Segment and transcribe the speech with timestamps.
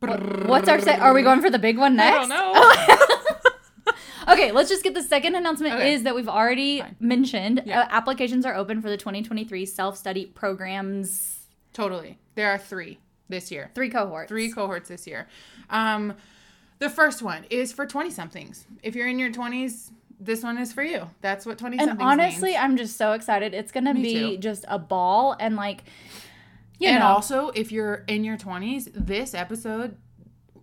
[0.00, 2.16] What's our se- Are we going for the big one next?
[2.16, 3.34] I don't know.
[4.26, 5.92] Okay, let's just get the second announcement Okay.
[5.92, 7.80] is that we've already mentioned Yeah.
[7.82, 12.18] uh, applications are open for the 2023 self-study programs totally.
[12.34, 13.70] There are three this year.
[13.74, 14.30] three cohorts.
[14.30, 15.28] Three cohorts this year.
[15.68, 16.14] Um,
[16.78, 18.66] the first one is for 20 somethings.
[18.82, 21.10] If you're in your 20s, this one is for you.
[21.20, 22.62] That's what 20 somethings And honestly, means.
[22.62, 23.52] I'm just so excited.
[23.52, 24.36] It's going to be too.
[24.38, 25.84] just a ball and like
[26.78, 29.96] you and know, also, if you're in your 20s, this episode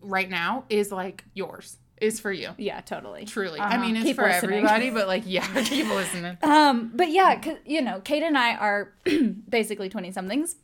[0.01, 1.77] right now is like yours.
[1.99, 2.49] Is for you.
[2.57, 3.25] yeah, totally.
[3.25, 3.59] Truly.
[3.59, 3.85] I Uh-huh.
[3.85, 4.55] mean, it's Keep for listening.
[4.65, 6.35] everybody, but like, yeah, keep listening.
[6.41, 8.91] Um, but yeah, cause, you know, Kate and I are
[9.49, 10.55] basically 20 somethings.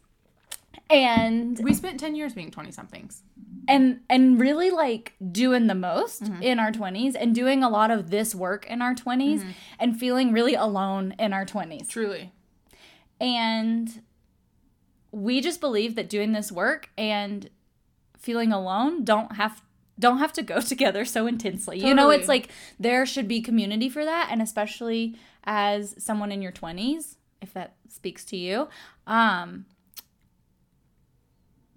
[0.89, 3.21] And We spent 10 years being 20 somethings.
[3.67, 6.41] and and really like doing the most Mm-hmm.
[6.41, 9.49] in our 20s and doing a lot of this work in our 20s Mm-hmm.
[9.79, 11.87] and feeling really alone in our 20s.
[11.87, 12.31] Truly.
[13.19, 14.01] And
[15.17, 17.49] we just believe that doing this work and
[18.17, 19.63] feeling alone don't have
[19.99, 21.79] don't have to go together so intensely.
[21.79, 26.41] You know, it's like there should be community for that and especially as someone in
[26.41, 28.67] your 20s, if that speaks to you,
[29.07, 29.65] um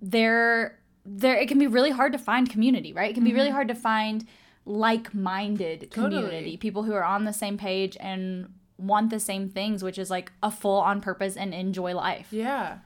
[0.03, 3.11] there there it can be really hard to find community, right?
[3.11, 4.27] It can be really hard to find
[4.67, 6.23] like-minded Totally.
[6.23, 10.11] community, people who are on the same page and want the same things, which is
[10.11, 12.29] like a full on purpose and enjoy life.
[12.31, 12.79] Yeah.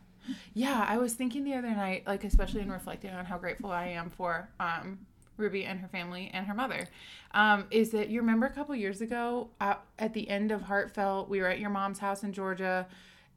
[0.55, 3.87] Yeah, I was thinking the other night, like especially in reflecting on how grateful I
[3.89, 5.01] am for um,
[5.37, 6.87] Ruby and her family and her mother,
[7.33, 11.29] um, is that you remember a couple years ago uh, at the end of Heartfelt,
[11.29, 12.87] we were at your mom's house in Georgia,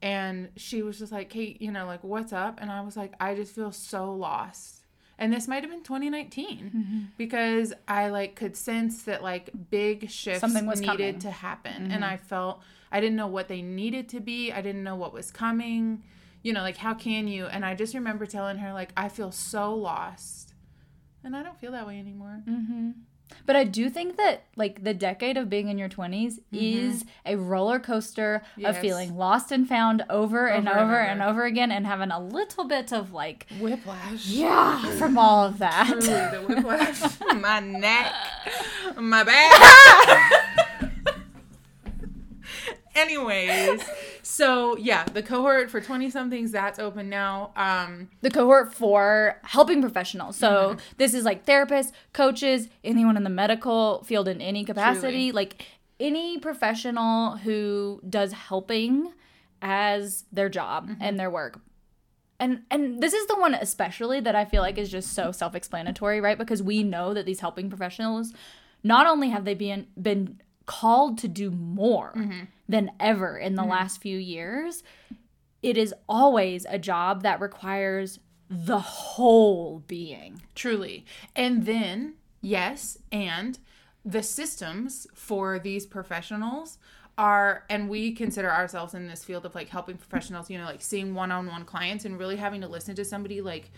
[0.00, 3.12] and she was just like, "Kate, you know, like what's up?" And I was like,
[3.20, 4.76] "I just feel so lost."
[5.20, 6.98] And this might have been 2019 Mm-hmm.
[7.16, 11.10] because I like could sense that like big shifts Something was needed coming.
[11.14, 11.18] Mm-hmm.
[11.20, 12.60] to happen, and I felt
[12.92, 14.52] I didn't know what they needed to be.
[14.52, 16.04] I didn't know what was coming
[16.48, 17.44] you know, like how can you?
[17.44, 20.54] And I just remember telling her like I feel so lost,
[21.22, 22.40] and I don't feel that way anymore.
[22.48, 22.90] Mm-hmm.
[23.44, 27.36] But I do think that like the decade of being in your 20s is a
[27.36, 28.80] roller coaster of Mm-hmm.
[28.80, 31.30] Feeling lost and found over, and Over and over and over.
[31.30, 34.24] over again and having a little bit of like Whiplash.
[34.26, 35.86] yeah from all of that.
[35.88, 37.20] Truly, the whiplash.
[37.42, 38.14] my neck,
[38.96, 40.94] my back.
[42.94, 43.82] Anyways,
[44.30, 47.50] so yeah, the cohort for twenty somethings that's open now.
[47.56, 50.36] Um, the cohort for helping professionals.
[50.36, 50.78] So Mm-hmm.
[50.98, 55.32] this is like therapists, coaches, anyone in the medical field in any capacity, Truly.
[55.32, 55.64] like
[55.98, 59.12] any professional who does helping
[59.62, 61.02] as their job Mm-hmm.
[61.02, 61.60] and their work.
[62.38, 66.20] And and this is the one especially that I feel like is just so self-explanatory,
[66.20, 66.36] right?
[66.38, 68.34] Because we know that these helping professionals
[68.84, 72.44] not only have they been been called to do more Mm-hmm.
[72.68, 74.84] than ever in the last few years,
[75.62, 78.20] it is always a job that requires
[78.50, 80.42] the whole being.
[80.54, 81.04] Truly.
[81.34, 83.58] And then, yes, and
[84.04, 86.78] the systems for these professionals
[87.16, 90.82] are, and we consider ourselves in this field of like helping professionals, you know, like
[90.82, 93.70] seeing one on one clients and really having to listen to somebody like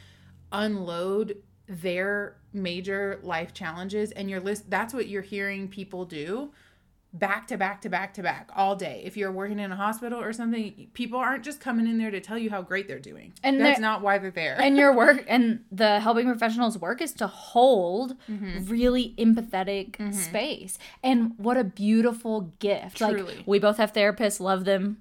[0.53, 1.37] unload
[1.69, 4.11] their major life challenges.
[4.11, 6.51] And you're list, that's what you're hearing people do
[7.13, 9.03] back to back to back to back all day.
[9.05, 12.21] If you're working in a hospital or something, people aren't just coming in there to
[12.21, 13.33] tell you how great they're doing.
[13.43, 14.57] And that's not why they're there.
[14.61, 18.67] And your work and the helping professionals work is to hold Mm-hmm.
[18.71, 20.79] really empathetic space.
[21.03, 22.99] And what a beautiful gift.
[22.99, 23.23] Truly.
[23.37, 24.99] Like we both have therapists, love them.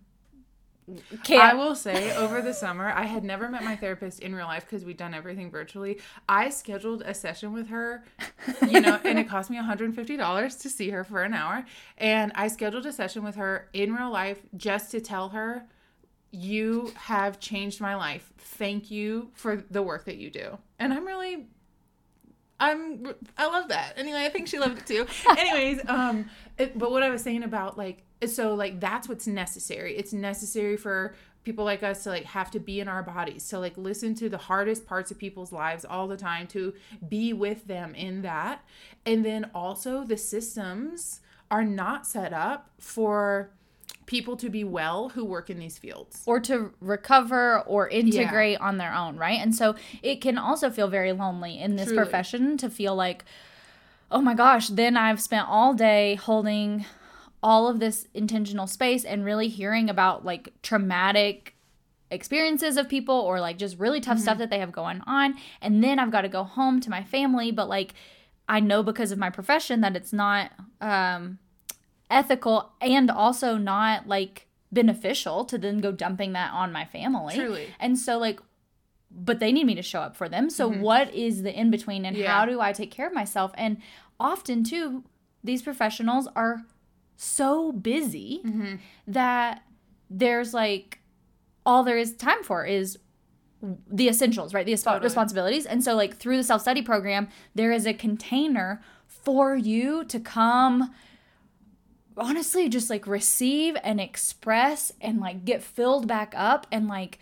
[1.11, 4.45] I Can't will say over the summer, I had never met my therapist in real
[4.45, 5.99] life because we'd done everything virtually.
[6.27, 8.03] I scheduled a session with her,
[8.67, 11.65] you know, and it cost me $150 to see her for an hour.
[11.97, 15.65] And I scheduled a session with her in real life just to tell her,
[16.31, 18.31] You have changed my life.
[18.37, 20.57] Thank you for the work that you do.
[20.77, 21.47] And I'm really
[22.59, 23.93] I'm I love that.
[23.97, 25.07] Anyway, I think she loved it too.
[25.37, 29.95] Anyways, um it, but what I was saying about like so like that's what's necessary.
[29.97, 33.59] It's necessary for people like us to like have to be in our bodies to
[33.59, 36.73] like listen to the hardest parts of people's lives all the time to
[37.07, 38.63] be with them in that.
[39.05, 43.51] And then also the systems are not set up for
[44.09, 46.23] people to be well who work in these fields.
[46.25, 49.39] or to recover or integrate on their own, right?
[49.39, 52.01] And so it can also feel very lonely in this Truly.
[52.03, 53.23] profession to feel like,
[54.09, 56.85] oh my gosh, then I've spent all day holding
[57.43, 61.55] all of this intentional space and really hearing about like traumatic
[62.09, 65.35] experiences of people or like just really tough stuff that they have going on.
[65.61, 67.93] And then I've got to go home to my family, but like
[68.47, 70.51] I know because of my profession that it's not
[70.81, 71.37] um
[72.09, 77.35] ethical and also not like beneficial to then go dumping that on my family.
[77.35, 77.67] Truly.
[77.79, 78.39] And so like
[79.11, 80.51] but they need me to show up for them.
[80.51, 82.23] So what is the in between and Mm-hmm.
[82.23, 82.31] Yeah.
[82.39, 83.51] how do I take care of myself?
[83.57, 83.77] And
[84.19, 85.03] often too,
[85.43, 86.61] these professionals are
[87.15, 88.75] so busy Mm-hmm.
[89.07, 89.63] that
[90.09, 90.99] there's like
[91.65, 92.97] all there is time for is
[93.91, 94.65] the essentials, right?
[94.65, 95.03] The resp- Totally.
[95.03, 95.65] responsibilities.
[95.65, 100.91] And so like through the self-study program, there is a container for you to come
[102.19, 107.19] honestly just like receive and express and like get filled back up and like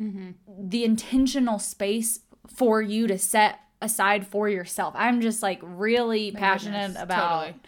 [0.00, 0.30] mm-hmm.
[0.46, 4.94] the intentional space for you to set aside for yourself.
[4.96, 7.60] I'm just like really passionate Goodness, about totally.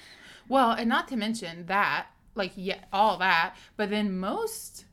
[0.49, 4.85] Well, and not to mention that, like, yeah, all that, but then most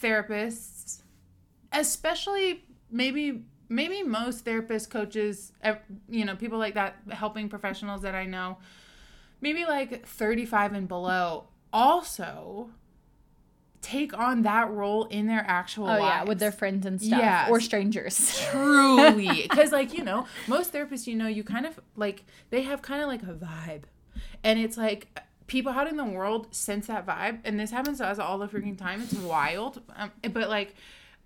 [0.00, 1.02] therapists,
[1.72, 5.52] especially maybe maybe most therapists, coaches,
[6.08, 8.58] you know, people like that, helping professionals that I know,
[9.46, 12.70] maybe like 35 and below, also
[13.80, 16.00] take on that role in their actual life.
[16.00, 16.14] Oh lives.
[16.16, 17.48] yeah, with their friends and stuff Yes.
[17.50, 18.40] or strangers.
[18.50, 22.82] truly because like you know most therapists you know you kind of like they have
[22.82, 23.82] kind of like a vibe
[24.42, 25.16] and it's like
[25.46, 28.48] people out in the world sense that vibe and this happens to us all the
[28.48, 30.74] freaking time it's wild um, but like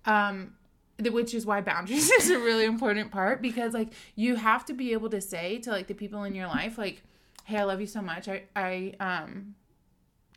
[0.05, 0.53] um
[0.97, 4.73] the- which is why boundaries is a really important part because like you have to
[4.73, 7.01] be able to say to like the people in your life like
[7.43, 9.55] hey i love you so much i i um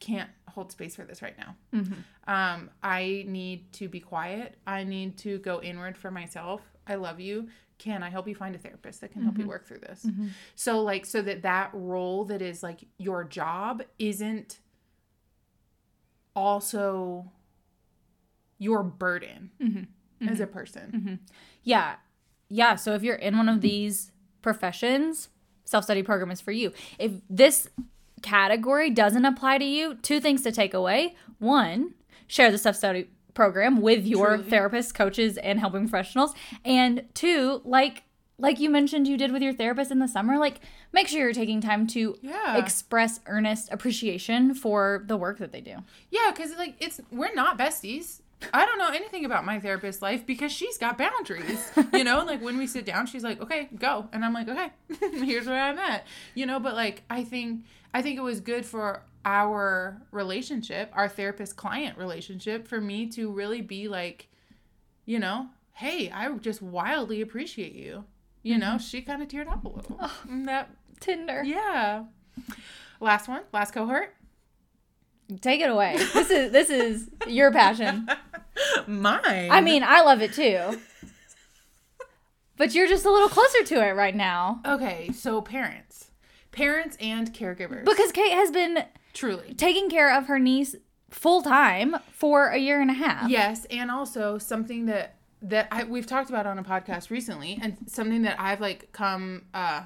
[0.00, 2.32] can't hold space for this right now mm-hmm.
[2.32, 4.56] um, I need to be quiet.
[4.66, 6.60] I need to go inward for myself.
[6.86, 7.48] I love you.
[7.78, 9.50] Can I help you find a therapist that can help you mm-hmm.
[9.50, 10.04] work through this?
[10.06, 10.28] Mm-hmm.
[10.54, 14.60] So like so that that role that is like your job isn't
[16.36, 17.32] also
[18.58, 19.50] your burden
[20.30, 21.20] as a person.
[21.62, 21.96] Yeah.
[22.48, 22.76] Yeah.
[22.76, 25.30] So if you're in one of these professions,
[25.64, 26.72] self study program is for you.
[26.98, 27.68] If this
[28.22, 31.14] category doesn't apply to you, two things to take away.
[31.38, 31.94] One,
[32.26, 34.50] share the self study program with your Truly.
[34.50, 36.34] therapists, coaches, and helping professionals.
[36.64, 38.04] And two, like
[38.36, 40.58] like you mentioned you did with your therapist in the summer, like
[40.92, 42.56] make sure you're taking time to Yeah.
[42.56, 45.76] express earnest appreciation for the work that they do.
[46.10, 48.20] Yeah, because like it's we're not besties.
[48.52, 51.70] I don't know anything about my therapist's life because she's got boundaries.
[51.92, 54.70] You know, like when we sit down, she's like, "Okay, go," and I'm like, "Okay,
[55.24, 58.66] here's where I'm at." You know, but like I think I think it was good
[58.66, 64.28] for our relationship, our therapist client relationship, for me to really be like,
[65.06, 68.04] you know, hey, I just wildly appreciate you.
[68.42, 68.78] You know, mm-hmm.
[68.78, 69.98] she kind of teared up a little.
[70.28, 70.70] And that
[71.00, 71.42] Tinder.
[71.44, 72.04] yeah.
[73.00, 74.14] Last one, last cohort.
[75.40, 75.96] Take it away.
[75.96, 78.06] This is this is your passion.
[78.86, 79.50] Mine.
[79.50, 80.78] I mean, I love it too.
[82.56, 84.60] But you're just a little closer to it right now.
[84.64, 86.10] Okay, so parents,
[86.52, 87.84] parents and caregivers.
[87.84, 90.76] Because Kate has been truly, taking care of her niece
[91.10, 93.28] full time for a year and a half.
[93.28, 97.76] yes, and also something that that I, we've talked about on a podcast recently, and
[97.86, 99.82] something that I've like come uh,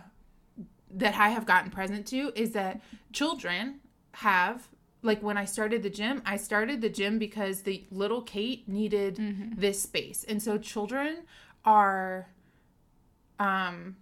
[0.91, 2.81] that I have gotten present to is that
[3.13, 3.81] children
[4.13, 4.69] have
[5.03, 9.19] like when I started the gym, I started the gym because the little Kate needed
[9.57, 11.19] this space, and so children
[11.65, 12.29] are
[13.39, 13.97] um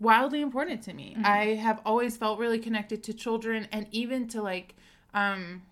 [0.00, 1.16] wildly important to me.
[1.24, 4.74] I have always felt really connected to children and even to like
[5.14, 5.62] um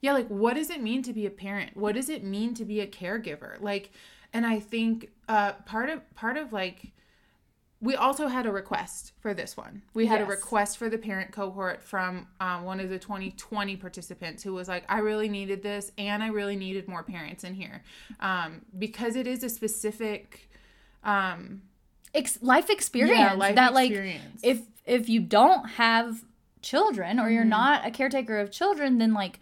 [0.00, 1.76] yeah, like what does it mean to be a parent?
[1.76, 3.60] What does it mean to be a caregiver?
[3.60, 3.90] Like
[4.32, 6.92] and I think uh part of part of like
[7.80, 9.82] we also had a request for this one.
[9.94, 14.42] We had a request for the parent cohort from um, one of the 2020 participants
[14.42, 17.82] who was like, I really needed this and I really needed more parents in here.
[18.18, 20.50] Um, because it is a specific
[21.04, 21.62] um,
[22.14, 23.92] Ex- life experience yeah, life that like
[24.42, 26.24] if if you don't have
[26.62, 27.50] children or you're Mm-hmm.
[27.50, 29.38] not a caretaker of children then like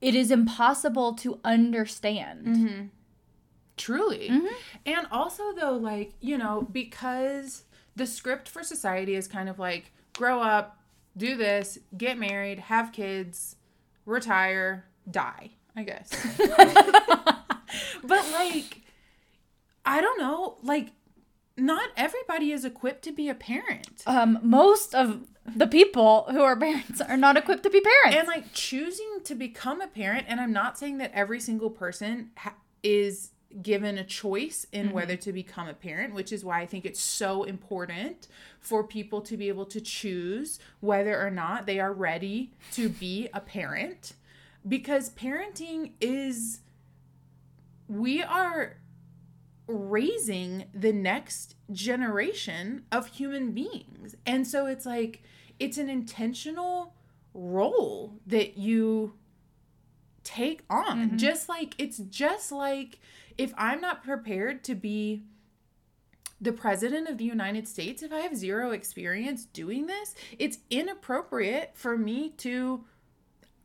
[0.00, 2.46] it is impossible to understand.
[2.46, 2.86] Mm-hmm.
[3.76, 4.28] Truly.
[4.30, 4.46] Mm-hmm.
[4.86, 7.64] And also, though, like, you know, because
[7.96, 10.78] the script for society is kind of like grow up,
[11.16, 13.56] do this, get married, have kids,
[14.06, 16.10] retire, die, I guess.
[18.02, 18.82] but, like,
[19.84, 20.92] I don't know, like,
[21.56, 24.02] not everybody is equipped to be a parent.
[24.06, 25.20] Um most of
[25.54, 28.16] the people who are parents are not equipped to be parents.
[28.18, 32.30] and like choosing to become a parent and i'm not saying that every single person
[32.38, 33.30] ha- is
[33.62, 34.94] given a choice in mm-hmm.
[34.94, 38.26] whether to become a parent which is why i think it's so important
[38.60, 43.28] for people to be able to choose whether or not they are ready to be
[43.32, 44.14] a parent
[44.66, 46.60] because parenting is
[47.88, 48.76] we are
[49.66, 54.14] raising the next generation of human beings.
[54.26, 55.22] And so it's like
[55.58, 56.94] it's an intentional
[57.32, 59.14] role that you
[60.22, 61.08] take on.
[61.08, 61.16] Mm-hmm.
[61.16, 62.98] Just like it's just like
[63.38, 65.22] if I'm not prepared to be
[66.40, 71.70] the president of the United States, if I have zero experience doing this, it's inappropriate
[71.74, 72.84] for me to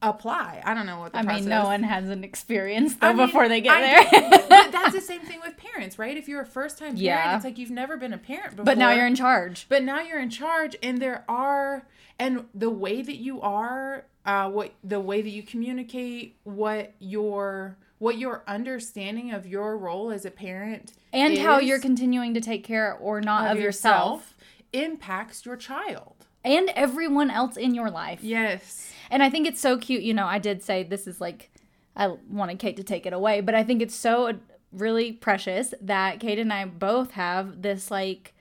[0.02, 0.62] apply.
[0.66, 1.42] I don't know what the I process.
[1.42, 4.48] mean, no one has an experience though I mean, before they get I there.
[4.72, 6.16] that's the same thing with parents, right?
[6.16, 7.36] If you're a first time parent, Yeah.
[7.36, 8.64] it's like you've never been a parent before.
[8.66, 9.66] but now you're in charge.
[9.68, 11.86] But now you're in charge, and there are,
[12.18, 17.76] and the way that you are, uh, what the way that you communicate, what your
[18.00, 22.64] what your understanding of your role as a parent And how you're continuing to take
[22.64, 24.36] care or not of, yourself
[24.74, 26.16] impacts your child.
[26.44, 28.20] and everyone else in your life.
[28.24, 28.92] Yes.
[29.12, 30.04] And I think it's so cute.
[30.04, 31.52] You know, I did say this is like,
[31.96, 34.34] I wanted Kate to take it away, but I think it's so uh,
[34.72, 38.34] really precious that Kate and I both have this like,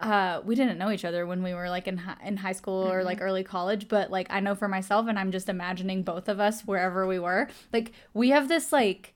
[0.00, 2.88] uh, we didn't know each other when we were like in hi- in high school
[2.88, 6.28] or like early college, but like I know for myself, and I'm just imagining both
[6.28, 7.48] of us wherever we were.
[7.72, 9.14] Like we have this like,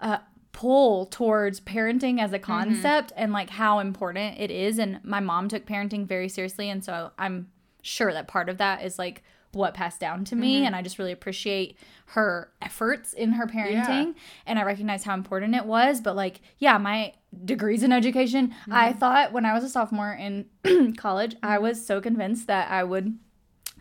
[0.00, 0.18] uh,
[0.52, 4.78] pull towards parenting as a concept and like how important it is.
[4.78, 7.48] And my mom took parenting very seriously, and so I'm
[7.82, 9.22] sure that part of that is like
[9.52, 10.66] what passed down to me mm-hmm.
[10.66, 11.76] and I just really appreciate
[12.06, 14.14] her efforts in her parenting
[14.46, 17.14] and I recognize how important it was but like yeah my
[17.44, 18.98] degrees in education I mm-hmm.
[18.98, 20.46] thought when I was a sophomore in
[20.96, 21.64] college I mm-hmm.
[21.64, 23.18] was so convinced that I would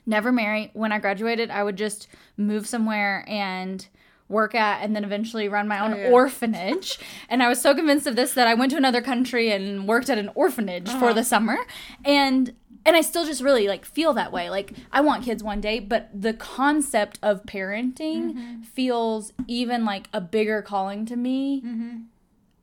[0.05, 0.71] never marry.
[0.73, 2.07] When I graduated I would just
[2.37, 3.87] move somewhere and
[4.29, 6.09] work at and then eventually run my own oh, yeah.
[6.09, 9.87] orphanage and I was so convinced of this that I went to another country and
[9.87, 11.13] worked at an orphanage for uh-huh.
[11.13, 11.57] the summer
[12.05, 12.53] and
[12.85, 14.49] and I still just really like feel that way.
[14.49, 18.61] Like I want kids one day, but the concept of parenting mm-hmm.
[18.63, 21.61] feels even like a bigger calling to me.
[21.61, 21.97] Mm-hmm.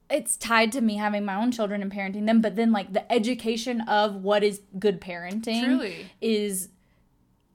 [0.09, 3.11] It's tied to me having my own children and parenting them, but then like the
[3.13, 6.11] education of what is good parenting Truly.
[6.21, 6.69] is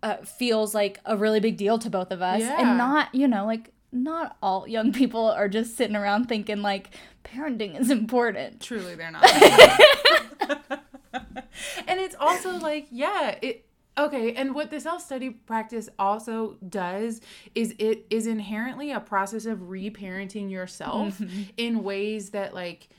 [0.03, 2.59] uh, feels like a really big deal to both of us, Yeah.
[2.59, 6.91] and not you know like not all young people are just sitting around thinking like
[7.23, 8.61] parenting is important.
[8.61, 9.23] Truly, they're not.
[11.87, 13.65] and it's also like, yeah, it
[13.97, 14.33] okay.
[14.33, 17.21] And what the self study practice also does
[17.55, 21.43] is it is inherently a process of reparenting yourself mm-hmm.
[21.57, 22.89] in ways that like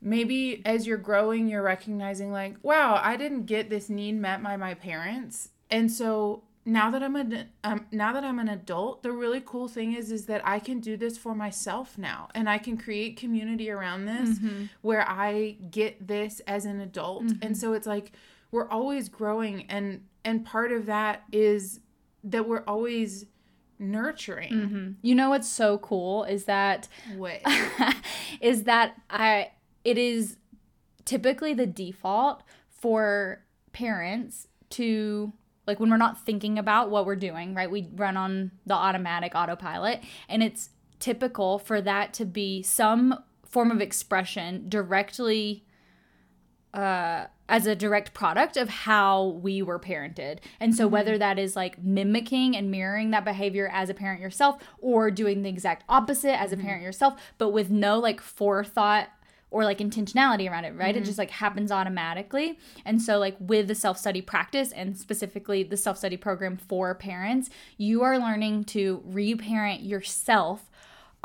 [0.00, 4.56] maybe as you're growing you're recognizing like wow i didn't get this need met by
[4.56, 9.12] my parents and so now that i'm a um, now that i'm an adult the
[9.12, 12.58] really cool thing is is that i can do this for myself now and i
[12.58, 14.64] can create community around this mm-hmm.
[14.82, 17.22] where i get this as an adult.
[17.22, 17.54] And mm-hmm.
[17.54, 18.12] so it's like
[18.50, 21.80] we're always growing and and part of that is
[22.24, 23.26] that we're always
[23.78, 24.52] nurturing.
[24.52, 24.90] Mm-hmm.
[25.02, 27.40] You know what's so cool is that what?
[28.40, 29.52] is that I
[29.84, 30.38] it is
[31.04, 33.42] typically the default for
[33.72, 35.32] parents to
[35.66, 37.70] like when we're not thinking about what we're doing, right?
[37.70, 43.70] We run on the automatic autopilot and it's typical for that to be some form
[43.70, 45.64] of expression directly
[46.74, 50.40] uh, as a direct product of how we were parented.
[50.60, 54.62] And so, whether that is like mimicking and mirroring that behavior as a parent yourself
[54.78, 59.08] or doing the exact opposite as a parent yourself, but with no like forethought
[59.50, 60.96] or like intentionality around it, right?
[60.96, 62.58] It just like happens automatically.
[62.84, 66.94] And so, like with the self study practice and specifically the self study program for
[66.94, 67.48] parents,
[67.78, 70.68] you are learning to reparent yourself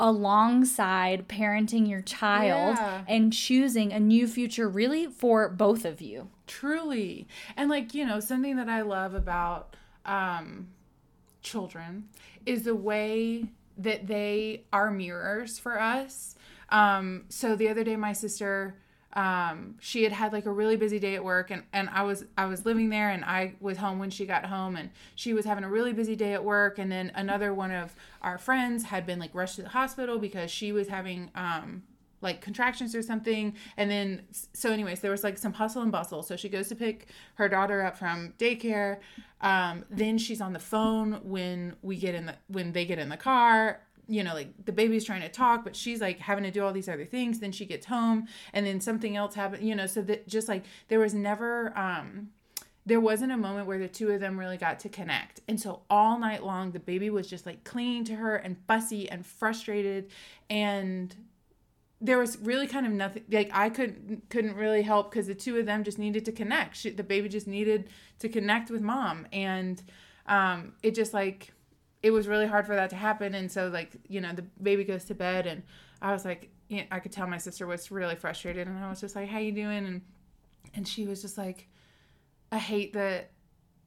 [0.00, 3.04] alongside parenting your child Yeah.
[3.08, 6.28] and choosing a new future really for both of you.
[6.46, 7.26] truly
[7.56, 9.74] and like you know something that i love about
[10.04, 10.68] um
[11.40, 12.08] children
[12.44, 13.46] is the way
[13.78, 16.34] that they are mirrors for us
[16.72, 18.74] um so the other day my sister
[19.12, 22.24] um she had had like a really busy day at work and and I was
[22.36, 25.44] I was living there and I was home when she got home and she was
[25.44, 29.04] having a really busy day at work and then another one of our friends had
[29.04, 31.82] been like rushed to the hospital because she was having um
[32.22, 34.22] like contractions or something and then
[34.54, 36.22] so anyways there was like some hustle and bustle.
[36.22, 38.98] So she goes to pick her daughter up from daycare.
[39.42, 43.10] Um then she's on the phone when we get in the when they get in
[43.10, 46.50] the car you know like the baby's trying to talk but she's like having to
[46.50, 49.74] do all these other things then she gets home and then something else happened you
[49.74, 52.28] know so that just like there was never um
[52.84, 55.40] there wasn't a moment where the two of them really got to connect.
[55.46, 59.08] And so all night long, the baby was just like clinging to her and fussy
[59.08, 60.10] and frustrated.
[60.50, 61.14] And
[62.00, 65.56] there was really kind of nothing like I couldn't couldn't really help because the two
[65.58, 66.76] of them just needed to connect.
[66.76, 69.80] She, the baby just needed to connect with mom, and
[70.26, 71.52] um, it just like
[72.02, 73.34] it was really hard for that to happen.
[73.34, 75.62] And so like you know the baby goes to bed, and
[76.00, 78.88] I was like you know, I could tell my sister was really frustrated, and I
[78.88, 80.00] was just like, "How you doing?" and
[80.74, 81.68] and she was just like,
[82.50, 83.30] "I hate that."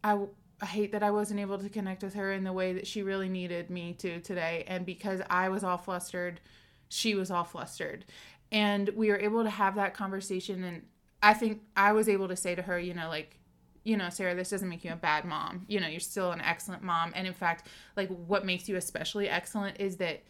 [0.04, 0.18] I
[0.62, 3.04] I hate that I wasn't able to connect with her in the way that she
[3.04, 4.64] really needed me to today.
[4.68, 6.40] And because I was all flustered,
[6.88, 8.06] she was all flustered.
[8.52, 10.64] And we were able to have that conversation.
[10.64, 10.84] And
[11.22, 13.38] I think I was able to say to her, you know, like,
[13.86, 15.64] you know, Sarah, this doesn't make you a bad mom.
[15.70, 17.14] You know, you're still an excellent mom.
[17.16, 20.24] And in fact, like, what makes you especially excellent is that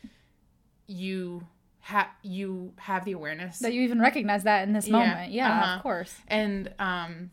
[0.88, 1.48] you
[1.80, 5.32] have you have the awareness that you even recognize that in this moment.
[5.32, 5.76] Yeah, uh-huh.
[5.78, 6.16] of course.
[6.28, 7.30] and um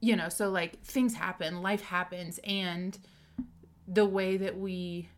[0.00, 2.98] you know so like things happen life happens and
[3.86, 5.08] the way that we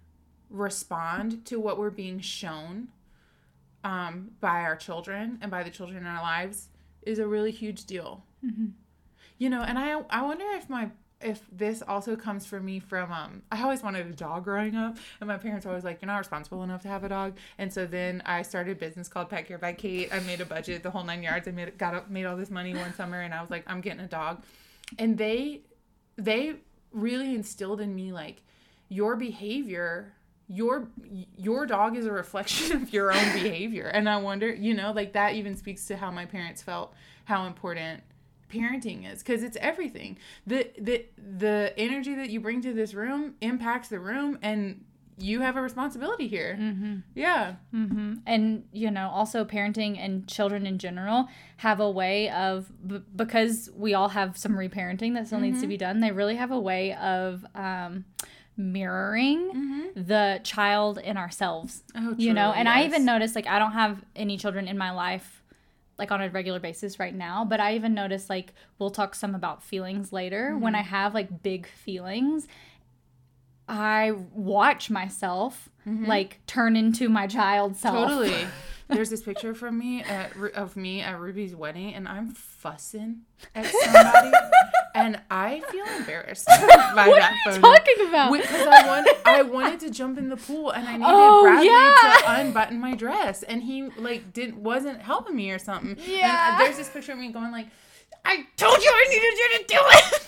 [0.48, 2.88] respond to what we're being shown
[3.82, 6.68] um by our children and by the children in our lives
[7.02, 8.24] is a really huge deal
[9.40, 10.88] you know and i i wonder if my
[11.22, 14.96] if this also comes from me from um I always wanted a dog growing up
[15.20, 17.36] and my parents were always like you're not responsible enough to have a dog.
[17.58, 20.12] And so then I started a business called Pet Care by Kate.
[20.12, 21.46] I made a budget the whole nine yards.
[21.46, 24.00] I made got made all this money one summer and I was like I'm getting
[24.00, 24.42] a dog.
[24.98, 25.62] And they
[26.16, 26.54] they
[26.92, 28.42] really instilled in me like
[28.88, 30.14] your behavior
[30.48, 30.88] your
[31.36, 33.86] your dog is a reflection of your own behavior.
[33.86, 36.94] And I wonder you know like that even speaks to how my parents felt
[37.24, 38.02] how important
[38.50, 40.18] parenting is because it's everything.
[40.46, 44.84] The the the energy that you bring to this room impacts the room and
[45.22, 46.56] you have a responsibility here.
[47.14, 47.56] Yeah.
[47.72, 51.28] Hmm And, you know, also parenting and children in general
[51.58, 55.66] have a way of, b- because we all have some reparenting that still needs to
[55.66, 58.06] be done, they really have a way of um,
[58.56, 61.82] mirroring the child in ourselves.
[61.96, 64.90] oh you know, and I even noticed, like, I don't have any children in my
[64.90, 65.39] life.
[66.00, 69.34] Like on a regular basis right now, but I even notice like we'll talk some
[69.36, 70.56] about feelings later.
[70.56, 70.80] When Mm-hmm.
[70.80, 72.48] I have like big feelings,
[73.68, 77.94] I watch myself like turn into my child self.
[77.96, 78.08] Mm-hmm.
[78.30, 78.46] Totally.
[78.88, 83.20] There's this picture from me at, of me at Ruby's wedding, and I'm fussing
[83.54, 84.32] at somebody,
[84.94, 87.60] and I feel embarrassed by what that are you photo.
[87.76, 88.32] talking about?
[88.32, 91.66] Because I want, I wanted to jump in the pool, and I needed Oh, Bradley
[91.66, 92.16] yeah.
[92.36, 95.96] to unbutton my dress, and he like didn't wasn't helping me or something.
[96.06, 96.52] Yeah.
[96.52, 97.66] And uh, there's this picture of me going like,
[98.24, 100.26] "I told you I needed you to do it."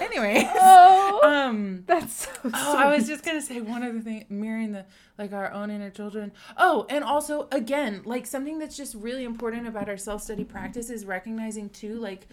[0.00, 1.84] anyway, oh, um.
[1.86, 2.54] that's so sweet.
[2.54, 4.84] Oh, I was just gonna say one other thing, mirroring the
[5.18, 6.32] like our own inner children.
[6.56, 10.90] Oh, and also again, like something that's just really important about our self study practice
[10.90, 12.26] is recognizing too, like,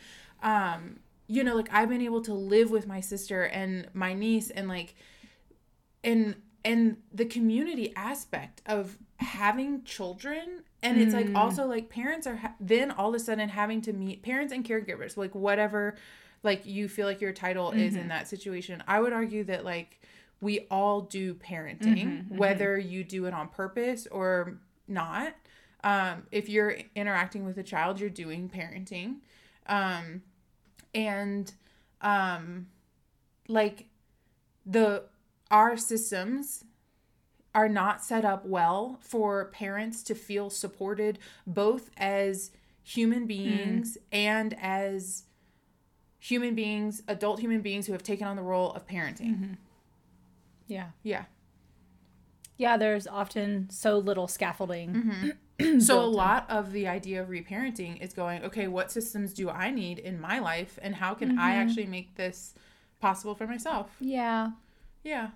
[0.44, 4.50] um, you know, like I've been able to live with my sister and my niece,
[4.50, 4.96] and like,
[6.04, 12.38] and and the community aspect of having children and it's like also like parents are
[12.38, 15.96] ha- then all of a sudden having to meet parents and caregivers like whatever
[16.44, 18.84] like you feel like your title is in that situation.
[18.88, 20.00] I would argue that like
[20.42, 25.36] we all do parenting whether you do it on purpose or not.
[25.84, 29.18] Um, if you're interacting with a child you're doing parenting.
[29.68, 30.24] Um,
[30.94, 31.52] and
[32.02, 32.68] um,
[33.48, 33.86] like
[34.66, 35.04] the
[35.52, 36.64] our systems
[37.56, 42.52] are not set up well for parents to feel supported both as
[42.84, 45.24] human beings and as
[46.20, 49.36] human beings adult human beings who have taken on the role of parenting.
[49.36, 49.54] Mm-hmm.
[50.68, 51.24] Yeah, yeah.
[52.58, 52.78] Yeah.
[52.78, 55.34] There's often so little scaffolding.
[55.60, 55.80] Mm-hmm.
[55.80, 59.70] so a lot of the idea of reparenting is going okay what systems do i
[59.70, 61.60] need in my life and how can i mm-hmm.
[61.60, 62.54] actually make this
[63.00, 63.96] possible for myself?
[64.00, 64.52] Yeah,
[65.04, 65.30] yeah.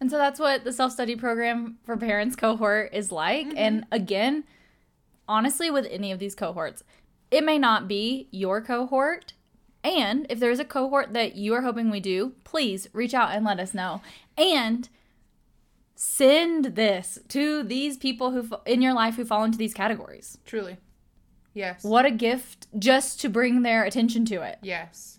[0.00, 3.46] And so that's what the self study program for parents cohort is like.
[3.56, 4.44] And again,
[5.28, 6.82] honestly, with any of these cohorts,
[7.30, 9.34] it may not be your cohort.
[9.84, 13.44] And if there's a cohort that you are hoping we do, please reach out and
[13.44, 14.00] let us know.
[14.36, 14.88] And
[15.94, 20.38] send this to these people who in your life who fall into these categories.
[20.44, 20.76] truly
[21.54, 24.58] yes What a gift just to bring their attention to it.
[24.60, 25.13] yes